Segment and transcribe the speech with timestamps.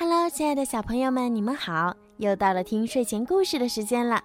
[0.00, 1.92] Hello，亲爱的小朋友们，你们好！
[2.18, 4.22] 又到了听睡前故事的时间了，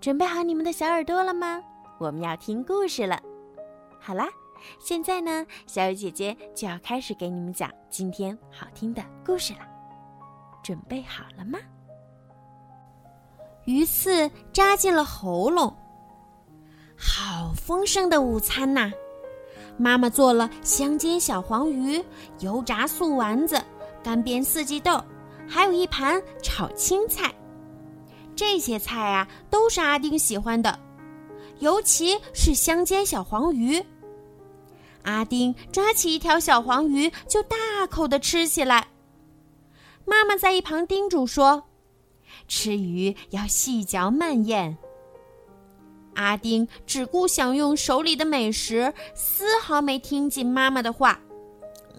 [0.00, 1.62] 准备好你们的小耳朵了吗？
[1.98, 3.20] 我们要听故事了。
[4.00, 4.26] 好啦，
[4.80, 9.58] 现在呢，小雨姐姐就要开始给你们讲今天好听的故事了。
[10.62, 11.58] 准备好了吗？
[13.66, 15.76] 鱼刺扎进了喉咙，
[16.96, 18.90] 好丰盛的午餐呐！
[19.76, 22.02] 妈妈做了香煎小黄鱼、
[22.38, 23.62] 油炸素丸子。
[24.02, 25.02] 干煸四季豆，
[25.48, 27.34] 还有一盘炒青菜，
[28.34, 30.78] 这些菜啊都是阿丁喜欢的，
[31.58, 33.84] 尤其是香煎小黄鱼。
[35.02, 37.56] 阿丁抓起一条小黄鱼就大
[37.88, 38.88] 口的吃起来。
[40.04, 41.64] 妈妈在一旁叮嘱说
[42.48, 44.76] ：“吃鱼要细嚼慢咽。”
[46.16, 51.20] 阿丁只顾享用手里的美食，丝毫没听进妈妈的话。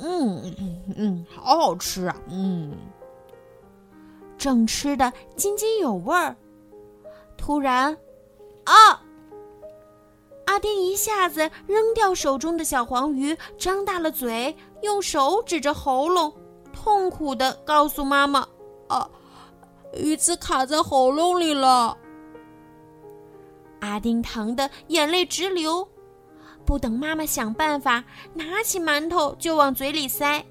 [0.01, 2.15] 嗯嗯嗯，好好吃啊！
[2.29, 2.75] 嗯，
[4.37, 6.35] 正吃的津津有味儿，
[7.37, 7.95] 突然，
[8.65, 9.01] 啊！
[10.45, 16.33] 阿丁一下子扔掉手中的小黄鱼，张大了嘴，用手指着喉咙，
[16.73, 18.45] 痛苦的告诉妈妈
[18.89, 19.09] ：“啊，
[19.93, 21.95] 鱼刺卡在喉咙里了。”
[23.79, 25.87] 阿丁疼得眼泪直流。
[26.65, 30.45] 不等妈妈想办法，拿起馒头就往嘴里塞，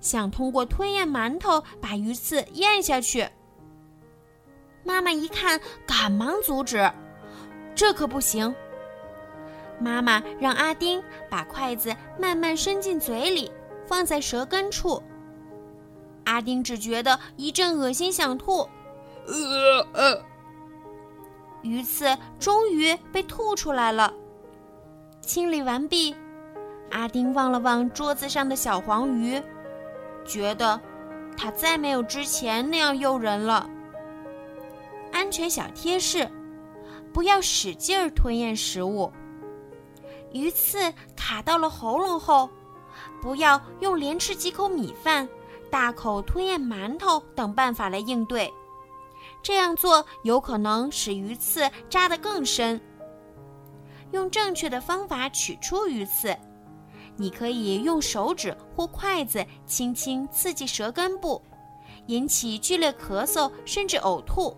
[0.00, 3.28] 想通过吞咽馒头把鱼刺咽下去。
[4.84, 6.90] 妈妈一看，赶忙阻止
[7.74, 8.54] ：“这可不行！”
[9.80, 13.50] 妈妈让阿丁把筷子慢慢伸进嘴里，
[13.86, 15.02] 放在舌根处。
[16.24, 18.68] 阿丁只觉得一阵恶心，想吐。
[19.26, 20.24] 呃呃，
[21.62, 24.12] 鱼刺终于被吐出来了。
[25.28, 26.16] 清理完毕，
[26.90, 29.38] 阿丁望了望桌子上的小黄鱼，
[30.24, 30.80] 觉得
[31.36, 33.68] 它再没有之前那样诱人了。
[35.12, 36.26] 安全小贴士：
[37.12, 39.12] 不要使劲儿吞咽食物。
[40.32, 40.78] 鱼刺
[41.14, 42.48] 卡到了喉咙后，
[43.20, 45.28] 不要用连吃几口米饭、
[45.70, 48.50] 大口吞咽馒头等办法来应对，
[49.42, 52.80] 这样做有可能使鱼刺扎得更深。
[54.12, 56.36] 用正确的方法取出鱼刺，
[57.16, 61.42] 你可以用手指或筷子轻轻刺激舌根部，
[62.06, 64.56] 引起剧烈咳嗽甚至呕吐，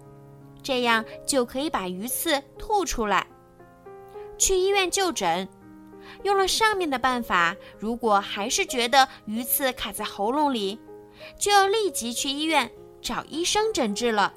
[0.63, 3.27] 这样就可以把鱼刺吐出来。
[4.39, 5.49] 去医院就诊。
[6.23, 10.79] 用了上面的办法，如果还是觉得鱼刺卡在喉咙里，
[11.39, 14.33] 就要立即去医院找医生诊治了。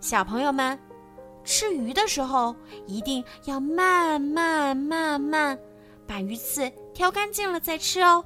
[0.00, 0.78] 小朋友们。
[1.50, 2.54] 吃鱼的时候，
[2.86, 5.58] 一定要慢慢慢慢
[6.06, 8.24] 把鱼刺挑干净了再吃哦。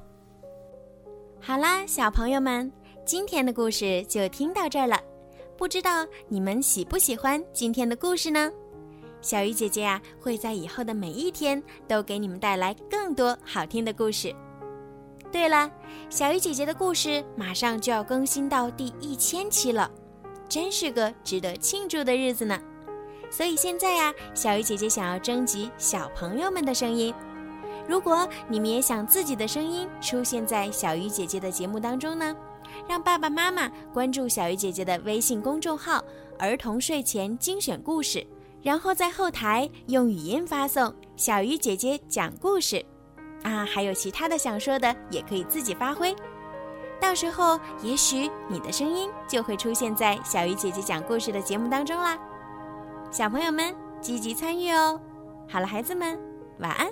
[1.41, 2.71] 好啦，小朋友们，
[3.03, 5.01] 今天的故事就听到这儿了。
[5.57, 8.51] 不知道你们喜不喜欢今天的故事呢？
[9.21, 14.31] 小鱼姐姐啊，会在以后的每一天都给你们带来更多好听的故事。
[15.31, 15.67] 对了，
[16.11, 19.89] 小鱼姐姐的故事马上就要更新到第一千期了，
[20.47, 22.61] 真是个值得庆祝的日子呢。
[23.29, 27.13] 所以现在呀，小鱼姐姐想要征集小朋友们的声音。
[27.87, 32.35] 如果你们也想自己的声音出现在小鱼姐姐的节目当中呢，
[32.87, 36.03] 让爸爸妈妈关注小鱼姐姐的微信公众号
[36.39, 38.25] “儿童睡前精选故事”，
[38.63, 42.83] 然后在后台用语音发送“小鱼姐姐讲故事”，
[43.43, 46.15] 啊，还有其他的想说的也可以自己发挥。
[46.99, 52.17] 到时候也许你的声音就会出现在小鱼姐姐讲故事的节目当中啦。
[53.15, 54.99] 小朋友们积极参与哦！
[55.47, 56.19] 好了，孩子们，
[56.59, 56.85] 晚安。